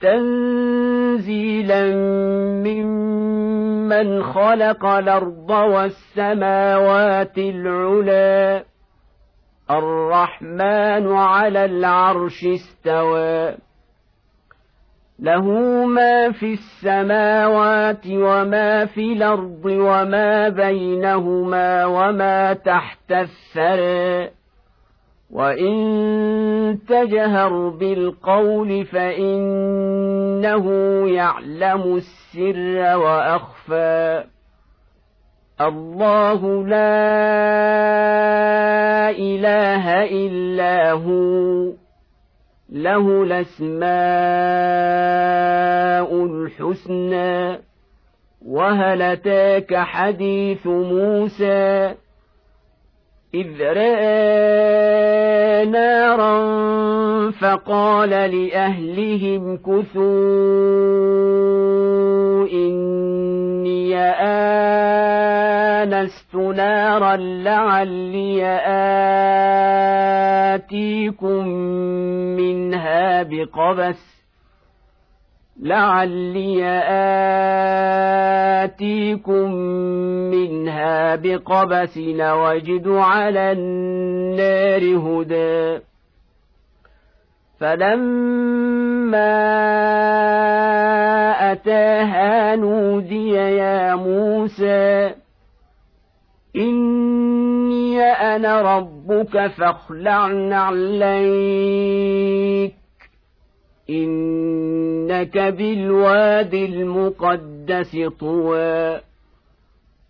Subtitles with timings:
[0.00, 1.96] تنزيلا
[2.64, 8.64] ممن خلق الأرض والسماوات العلى.
[9.70, 13.54] الرحمن على العرش استوى.
[15.18, 15.44] له
[15.84, 24.35] ما في السماوات وما في الأرض وما بينهما وما تحت الثرى.
[25.30, 30.66] وان تجهر بالقول فانه
[31.08, 34.24] يعلم السر واخفى
[35.60, 37.06] الله لا
[39.10, 41.72] اله الا هو
[42.70, 43.86] له الاسماء
[46.24, 47.60] الحسنى
[48.46, 51.94] وهل اتاك حديث موسى
[53.36, 55.26] إذ رأى
[55.66, 56.36] نارا
[57.30, 60.06] فقال لأهلهم كثوا
[62.52, 63.96] إني
[65.84, 68.44] آنست نارا لعلي
[70.54, 71.48] آتيكم
[72.36, 74.15] منها بقبس
[75.62, 76.64] لعلي
[78.64, 79.52] آتيكم
[80.30, 85.80] منها بقبس وجد على النار هدى
[87.60, 89.36] فلما
[91.52, 95.14] أتاها نودي يا موسى
[96.56, 101.66] إني أنا ربك فاخلع نعليك
[103.90, 109.00] إنك بالواد المقدس طوى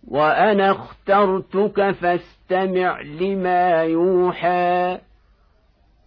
[0.07, 4.97] وأنا اخترتك فاستمع لما يوحى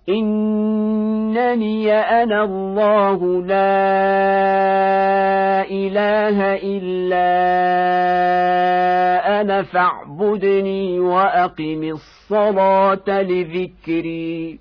[0.08, 3.80] إنني أنا الله لا
[5.70, 7.30] إله إلا
[9.40, 14.58] أنا فاعبدني وأقم الصلاة لذكري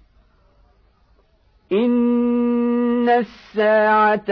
[1.71, 4.31] إن الساعة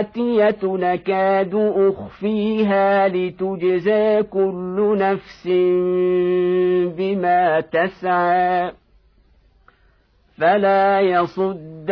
[0.00, 5.48] آتية نكاد أخفيها لتجزى كل نفس
[6.96, 8.72] بما تسعى
[10.38, 11.90] فلا يصدنك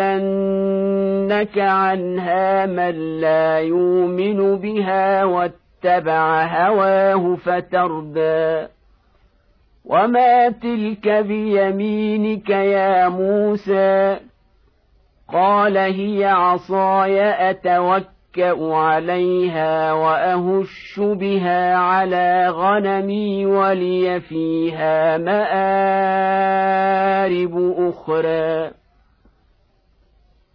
[1.59, 8.67] عنها من لا يؤمن بها واتبع هواه فتردى
[9.85, 14.17] وما تلك بيمينك يا موسى
[15.29, 25.19] قال هي عصاي اتوكا عليها واهش بها على غنمي ولي فيها
[27.33, 28.71] مارب أخرى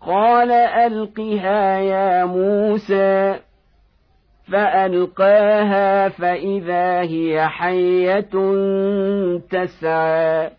[0.01, 3.39] قال القها يا موسى
[4.51, 8.29] فألقاها فإذا هي حية
[9.49, 10.51] تسعى.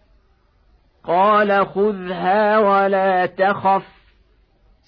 [1.05, 3.99] قال خذها ولا تخف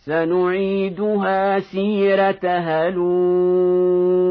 [0.04, 4.30] سنعيدها سيرتها الأولى.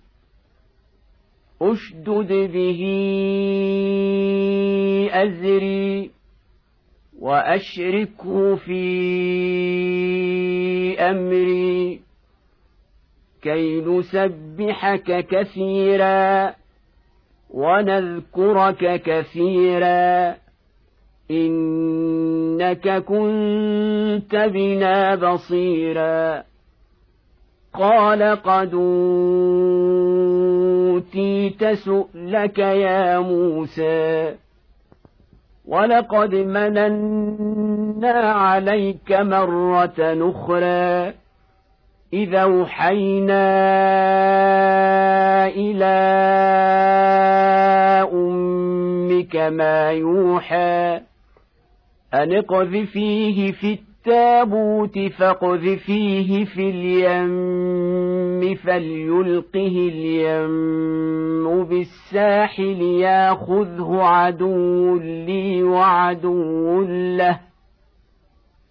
[1.61, 2.81] أشدد به
[5.13, 6.11] أزري
[7.19, 8.81] وأشركه في
[10.99, 12.01] أمري
[13.41, 16.53] كي نسبحك كثيرا
[17.49, 20.35] ونذكرك كثيرا
[21.31, 26.43] إنك كنت بنا بصيرا
[27.73, 28.73] قال قد
[31.01, 34.35] أوتيت سؤلك يا موسى.
[35.65, 41.13] ولقد مننا عليك مرة أخرى.
[42.13, 43.47] اذا أوحينا
[45.47, 45.97] إلى
[48.13, 51.01] أمك ما يوحى
[52.13, 66.81] أن اقذفيه في التابوت فاقذفيه في اليم فليلقه اليم بالساحل ياخذه عدو لي وعدو
[67.17, 67.39] له.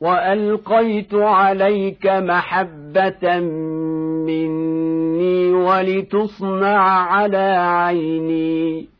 [0.01, 3.41] وألقيت عليك محبة
[4.27, 6.79] مني ولتصنع
[7.13, 9.00] على عيني.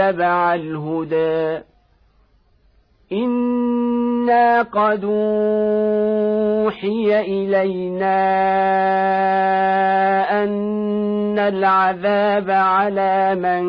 [0.00, 1.64] الهدى.
[3.12, 5.04] إنا قد
[6.64, 8.18] أوحي إلينا
[10.44, 13.64] أن العذاب على من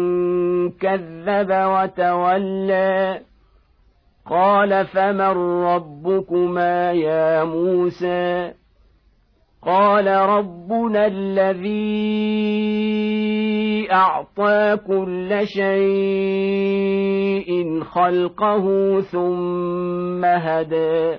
[0.72, 3.22] كذب وتولى.
[4.30, 8.54] قال فمن ربكما يا موسى؟
[9.66, 12.30] قال ربنا الذي
[13.92, 17.10] أعطى كل شيء
[17.84, 21.18] خلقه ثم هدى.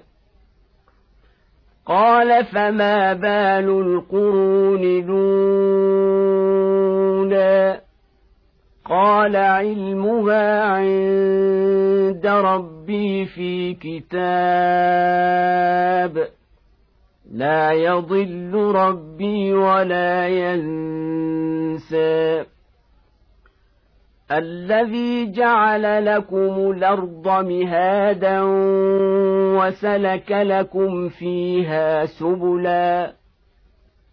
[1.86, 6.30] قال فما بال القرون الأولى؟
[8.84, 14.20] قال علمها عند ربي في كتاب.
[17.30, 21.80] لا يضل ربي ولا ينسى.
[24.32, 28.40] الذي جعل لكم الأرض مهادا
[29.58, 33.12] وسلك لكم فيها سبلا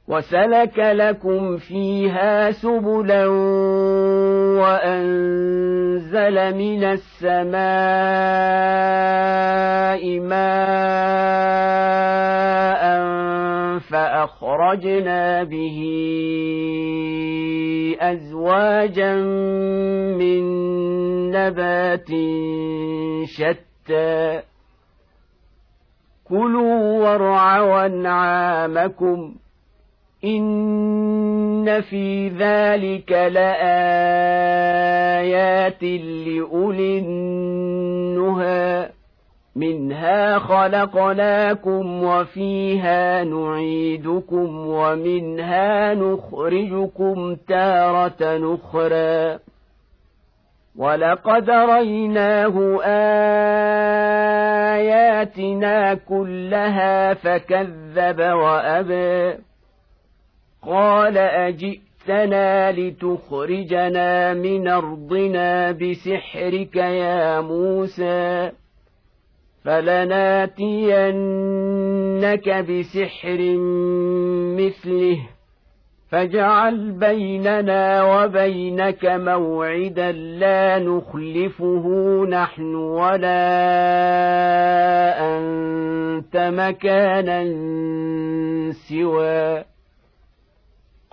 [0.07, 3.27] وسلك لكم فيها سبلا
[4.61, 7.57] وأنزل من السماء
[10.19, 11.57] ماء
[13.79, 15.79] فأخرجنا به
[17.99, 19.15] أزواجا
[20.17, 20.41] من
[21.31, 22.09] نبات
[23.25, 24.41] شتى.
[26.29, 29.35] كلوا وارعوا أنعامكم
[30.25, 33.83] إن في ذلك لآيات
[35.83, 38.96] لأولي النهى.
[39.57, 49.39] منها خلقناكم وفيها نعيدكم ومنها نخرجكم تارة أخرى.
[50.77, 52.81] ولقد ريناه
[54.75, 59.37] آياتنا كلها فكذب وأبى.
[60.67, 68.51] قال أجئتنا لتخرجنا من أرضنا بسحرك يا موسى.
[69.67, 70.55] فلناتينك
[72.49, 73.39] بسحر
[74.57, 75.17] مثله.
[76.11, 81.85] فاجعل بيننا وبينك موعدا لا نخلفه
[82.29, 83.47] نحن ولا
[85.37, 87.43] أنت مكانا
[88.71, 89.63] سوى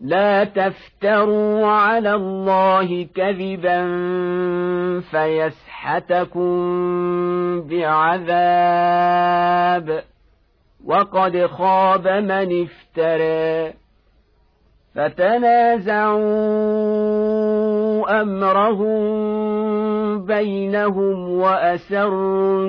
[0.00, 3.80] لا تفتروا على الله كذبا
[5.00, 6.50] فيسحتكم
[7.60, 8.90] بعذاب.
[10.86, 13.72] وقد خاب من افترى.
[14.94, 16.20] فتنازعوا
[18.22, 19.00] أمرهم
[20.24, 22.64] بينهم وأسروا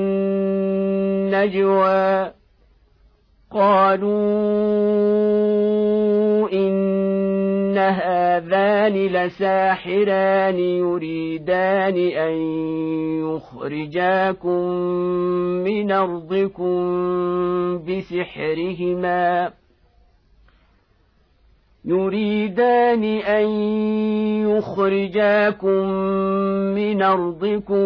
[1.32, 2.32] النجوى.
[3.52, 4.12] قالوا
[6.54, 7.01] إن
[7.90, 12.34] هذان لساحران يريدان أن
[13.22, 14.62] يخرجاكم
[15.64, 16.74] من أرضكم
[17.78, 19.52] بسحرهما.
[21.86, 23.46] يريدان أن
[24.50, 25.90] يخرجاكم
[26.76, 27.86] من أرضكم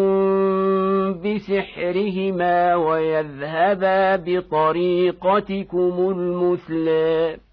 [1.12, 7.45] بسحرهما ويذهبا بطريقتكم المثلى.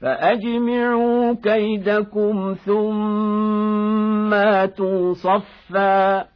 [0.00, 6.26] فأجمعوا كيدكم ثم اتوا صفا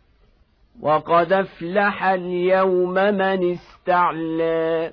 [0.82, 4.90] وقد أفلح اليوم من استعلى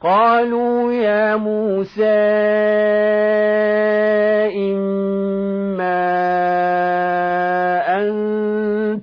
[0.00, 2.04] قالوا يا موسى
[4.56, 5.98] إما
[7.98, 8.08] أن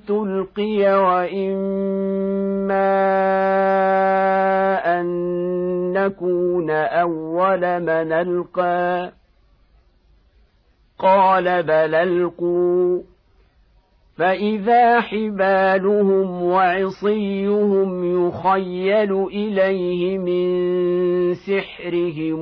[0.07, 2.64] تلقي وإما
[6.05, 9.11] نكون أول من ألقى.
[10.99, 13.01] قال بل ألقوا.
[14.17, 22.41] فإذا حبالهم وعصيهم يخيل إليه من سحرهم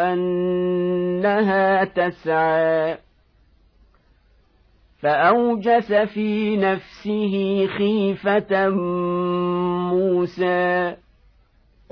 [0.00, 2.98] أنها تسعى.
[5.00, 8.68] فأوجس في نفسه خيفة
[9.90, 10.96] موسى.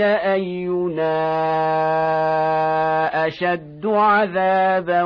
[0.00, 1.16] أينا
[3.26, 5.02] أشد عذابا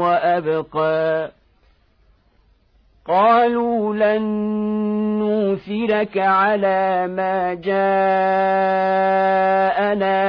[0.00, 1.30] وأبقى.
[3.08, 4.22] قالوا لن
[5.18, 7.72] نوثرك على ما جاءنا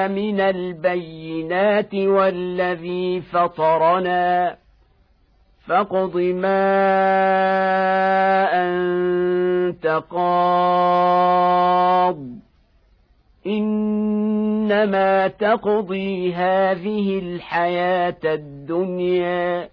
[0.07, 4.55] من البينات والذي فطرنا.
[5.67, 6.63] فاقض ما
[8.53, 10.83] أنت قاض.
[13.47, 19.72] إنما تقضي هذه الحياة الدنيا.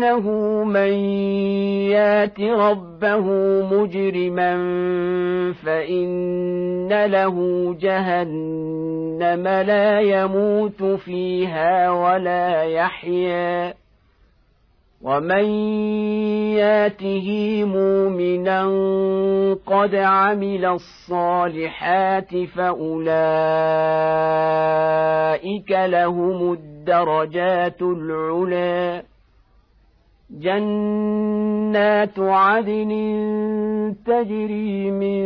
[0.00, 0.92] انه من
[1.92, 3.26] يات ربه
[3.62, 4.52] مجرما
[5.64, 7.36] فان له
[7.80, 13.74] جهنم لا يموت فيها ولا يحيا
[15.02, 15.44] ومن
[16.56, 17.28] ياته
[17.64, 18.64] مؤمنا
[19.66, 23.00] قد عمل الصالحات فاولئك
[25.70, 29.09] لهم الدرجات العلى
[30.38, 32.90] جنات عدن
[34.06, 35.20] تجري من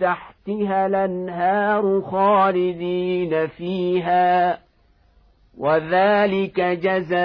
[0.00, 4.58] تحتها الأنهار خالدين فيها
[5.58, 7.18] وذلك جزاء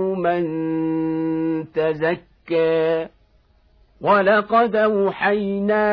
[0.00, 0.44] من
[1.72, 3.08] تزكى.
[4.00, 5.88] ولقد أوحينا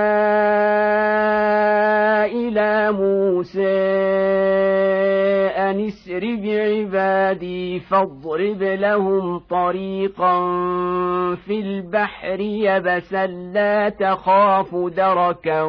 [2.26, 4.26] إلى موسى
[5.72, 10.40] ان اسر بعبادي فاضرب لهم طريقا
[11.36, 15.62] في البحر يبسا لا تخاف دركا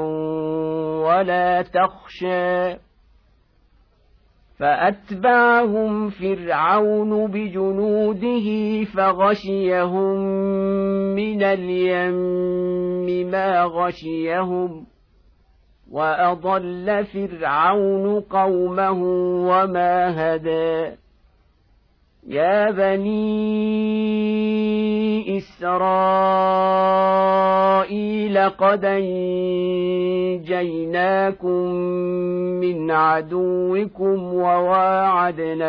[1.03, 2.87] ولا تخشى.
[4.59, 10.17] فأتبعهم فرعون بجنوده فغشيهم
[11.15, 14.87] من اليم ما غشيهم.
[15.91, 19.03] واضل فرعون قومه
[19.49, 20.97] وما هدى.
[22.29, 23.77] يا بني
[25.39, 26.27] اسرائيل
[28.39, 28.85] قد
[30.45, 31.71] انجيناكم
[32.61, 35.67] من عدوكم وواعدناكم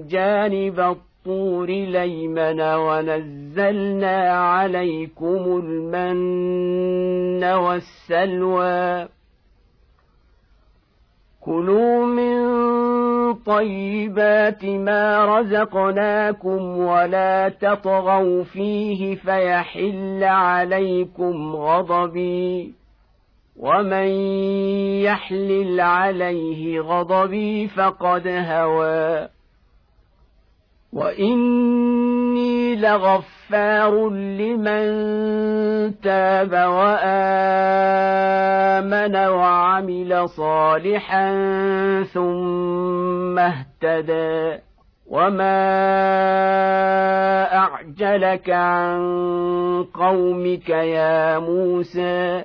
[0.00, 9.08] جانب الطور ليمن ونزلنا عليكم المن والسلوى
[11.44, 22.74] كلوا من طيبات ما رزقناكم ولا تطغوا فيه فيحل عليكم غضبي
[23.56, 24.08] ومن
[25.02, 29.28] يحلل عليه غضبي فقد هوى
[32.32, 34.84] واني لغفار لمن
[36.00, 37.16] تاب وآمن
[39.16, 41.32] وعمل صالحا
[42.02, 44.58] ثم اهتدى.
[45.10, 45.62] وما
[47.56, 49.02] اعجلك عن
[49.94, 52.44] قومك يا موسى؟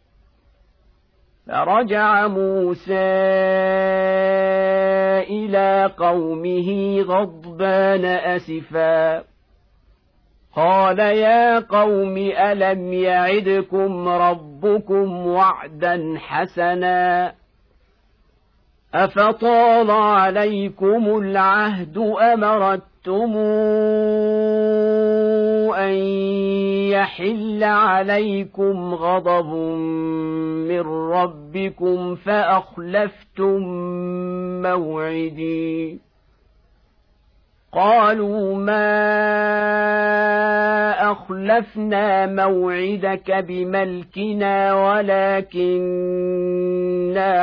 [1.47, 2.93] فرجع موسى
[5.29, 9.23] إلى قومه غضبان اسفا
[10.55, 17.33] قال يا قوم الم يعدكم ربكم وعدا حسنا
[18.93, 21.97] افطال عليكم العهد
[23.07, 23.37] امرتم
[25.75, 25.93] ان
[26.91, 29.53] يحل عليكم غضب
[30.67, 33.61] من ربكم فاخلفتم
[34.61, 35.99] موعدي
[37.73, 39.11] قالوا ما
[41.11, 46.11] أخلفنا موعدك بملكنا ولكننا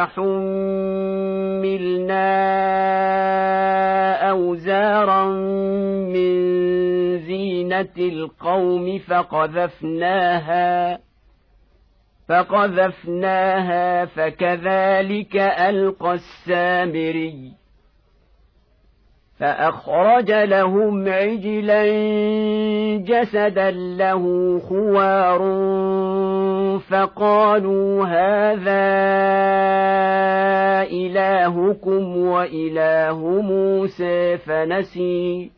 [0.04, 0.48] حملنا
[4.30, 5.24] أوزارا
[6.04, 6.38] من
[7.18, 10.58] زينة القوم فقذفناها
[12.28, 17.52] فقذفناها فكذلك ألقى السامري
[19.40, 21.84] فأخرج لهم عجلا
[22.96, 24.22] جسدا له
[24.68, 25.38] خوار
[26.90, 28.88] فقالوا هذا
[30.90, 35.57] إلهكم وإله موسى فنسي.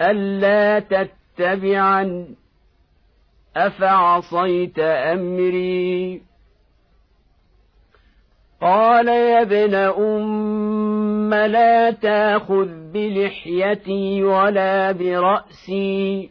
[0.00, 2.34] ألا تتبعن
[3.56, 6.22] أفعصيت أمري؟
[8.60, 16.30] قال يا ابن أم لا تاخذ بلحيتي ولا برأسي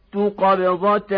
[0.17, 1.17] قبضة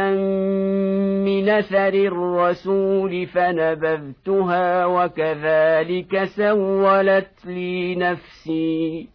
[1.25, 9.09] من أثر الرسول فنبذتها وكذلك سولت لي نفسي.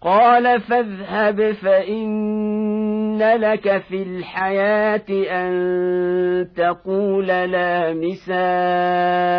[0.00, 9.34] قال فاذهب فإن لك في الحياة أن تقول لا مساس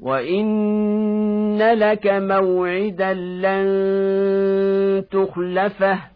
[0.00, 3.66] وإن لك موعدا لن
[5.10, 6.15] تخلفه.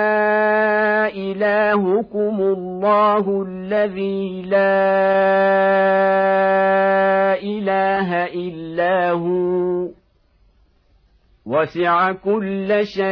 [1.31, 4.81] إلهكم الله الذي لا
[7.43, 9.89] إله إلا هو
[11.45, 13.11] وسع كل شيء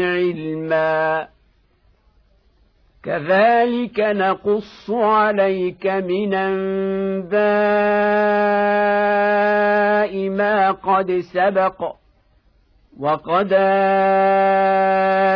[0.00, 1.28] علما
[3.02, 7.38] كذلك نقص عليك من انباء
[10.28, 11.94] ما قد سبق
[12.98, 13.52] وقد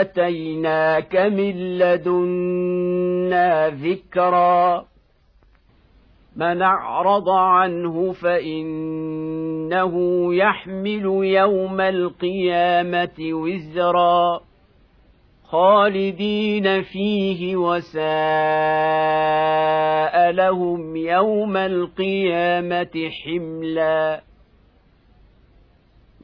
[0.00, 4.84] اتيناك من لدنا ذكرا
[6.36, 9.94] من اعرض عنه فانه
[10.34, 14.40] يحمل يوم القيامه وزرا
[15.44, 18.02] خالدين فيه وساء
[20.30, 24.31] لهم يوم القيامه حملا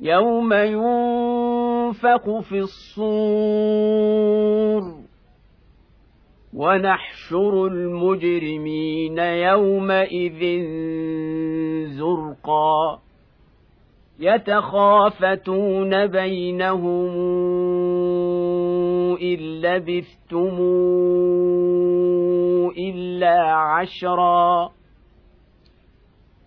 [0.01, 4.19] يوم ينفق في الصور
[6.55, 10.63] ونحشر المجرمين يومئذ
[11.87, 12.99] زرقا
[14.21, 17.11] يتخافتون بينهم
[19.23, 20.57] إن لبثتم
[22.79, 24.71] إلا عشرا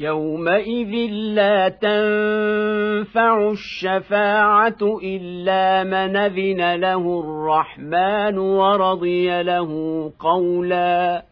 [0.00, 9.70] يومئذ لا تنفع الشفاعه الا من اذن له الرحمن ورضي له
[10.18, 11.24] قولا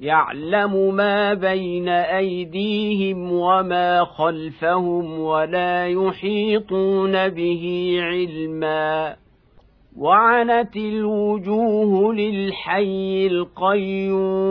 [0.00, 9.16] يعلم ما بين ايديهم وما خلفهم ولا يحيطون به علما
[9.96, 14.50] وعنت الوجوه للحي القيوم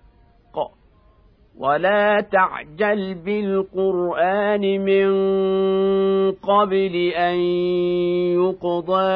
[1.57, 5.11] ولا تعجل بالقران من
[6.31, 7.35] قبل ان
[8.39, 9.11] يقضى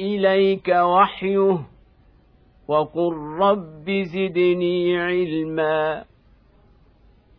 [0.00, 1.58] اليك وحيه
[2.68, 6.04] وقل رب زدني علما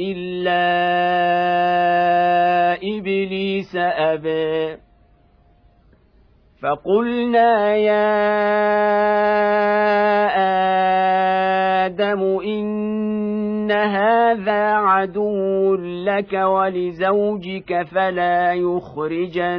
[0.00, 0.64] الا
[2.74, 4.76] ابليس ابى
[6.62, 8.10] فقلنا يا
[11.86, 19.56] آدم ان هذا عدو لك ولزوجك فلا يخرجنكما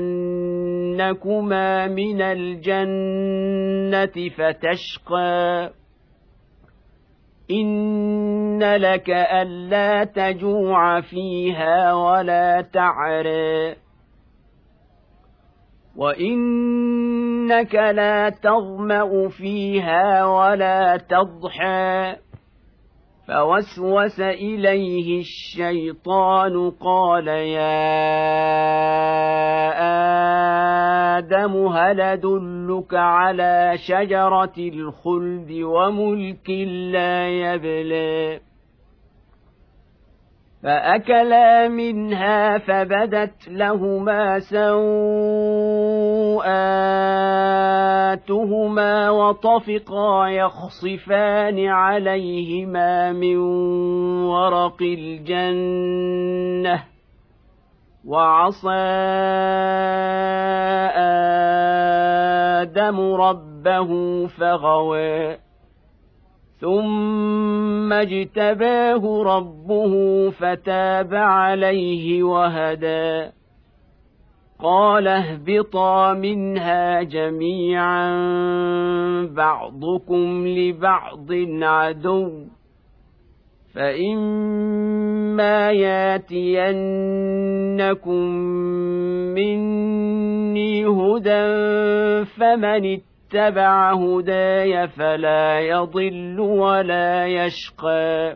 [1.88, 3.50] من الجنه
[4.38, 5.70] فتشقى
[7.52, 13.76] ان لك الا تجوع فيها ولا تعري
[15.96, 22.16] وانك لا تظما فيها ولا تضحى.
[23.28, 27.82] فوسوس إليه الشيطان قال يا
[31.18, 36.50] آدم هل أدلك على شجرة الخلد وملك
[36.92, 38.40] لا يبلي
[40.64, 44.40] فأكلا منها فبدت لهما
[48.22, 53.38] سوءاتهما وطفقا يخصفان عليهما من
[54.28, 56.04] ورق الجنه
[58.06, 58.70] وعصى
[62.62, 65.38] آدم ربه فغوى
[66.60, 73.41] ثم اجتباه ربه فتاب عليه وهدى
[74.63, 78.12] قال اهبطا منها جميعا
[79.36, 81.28] بعضكم لبعض
[81.62, 82.45] عدو.
[83.76, 86.62] فإما ياتينكم
[89.36, 98.36] مني هدى فمن اتبع هداي فلا يضل ولا يشقى.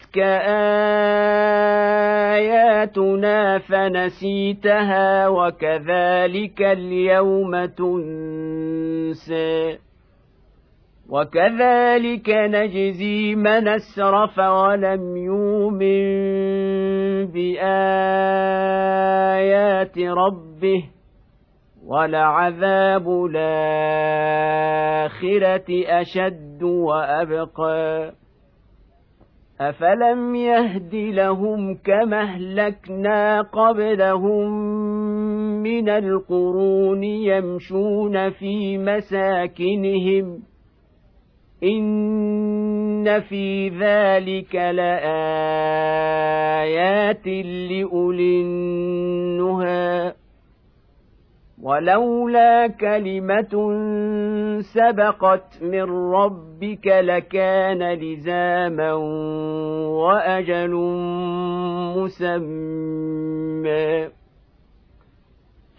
[0.15, 0.17] جاءتك
[2.35, 8.97] آياتنا فنسيتها وكذلك اليوم تنسي
[11.09, 16.11] وكذلك نجزي من أسرف ولم يؤمن
[17.25, 17.57] بآيات
[19.99, 20.83] ربه
[21.85, 24.51] ولعذاب الآخرة
[26.01, 28.13] أشد وأبقى.
[29.69, 34.51] افلم يهد لهم كما اهلكنا قبلهم
[35.63, 40.39] من القرون يمشون في مساكنهم
[41.63, 44.97] ان في ذلك لايات
[47.69, 50.13] لاولي النهى
[51.63, 53.53] ولولا كلمة
[54.61, 58.93] سبقت من ربك لكان لزاما
[60.03, 60.73] وأجل
[61.97, 64.07] مسمى.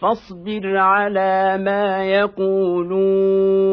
[0.00, 3.72] فاصبر على ما يقولون.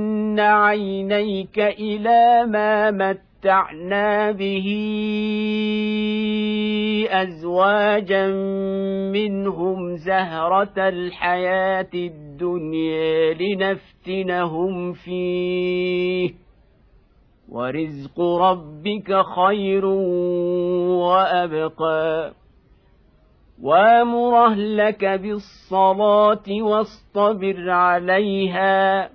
[0.39, 4.67] عينيك إلى ما متعنا به
[7.11, 8.27] ازواجا
[9.11, 16.31] منهم زهره الحياة الدنيا لنفتنهم فيه
[17.49, 19.85] ورزق ربك خير
[21.05, 22.33] وابقى
[23.61, 29.09] وامر اهلك بالصلاه واصطبر عليها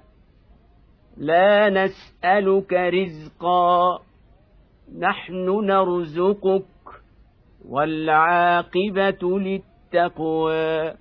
[1.17, 3.99] لا نسألك رزقا.
[4.99, 6.65] نحن نرزقك
[7.69, 10.93] والعاقبة للتقوى.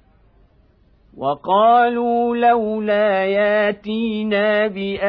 [1.18, 5.04] وقالوا لولا ياتينا بآية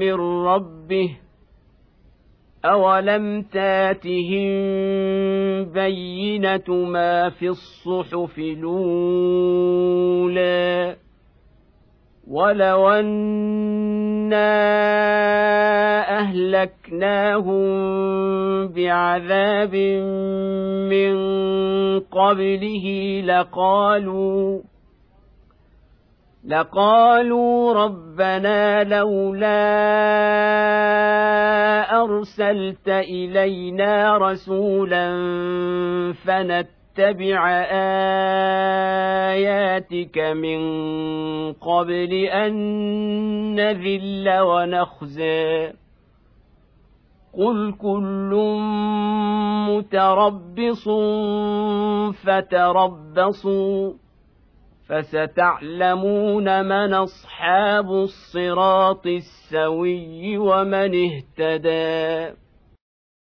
[0.00, 0.14] من
[0.46, 1.16] ربه
[2.64, 4.54] أولم تاتهم
[5.64, 9.44] بينة ما في الصحف الأولى؟
[12.28, 14.54] ولو أنا
[16.20, 17.64] أهلكناهم
[18.68, 19.74] بعذاب
[20.90, 21.14] من
[22.00, 24.60] قبله لقالوا
[26.46, 29.64] لقالوا ربنا لولا
[32.02, 35.12] ارسلت الينا رسولا
[36.94, 37.50] فنتبع
[39.32, 40.60] آياتك من
[41.52, 42.54] قبل أن
[43.54, 45.72] نذل ونخزي.
[47.38, 48.58] قل كل
[49.68, 50.88] متربص
[52.24, 53.92] فتربصوا
[54.88, 62.43] فستعلمون من أصحاب الصراط السوي ومن اهتدي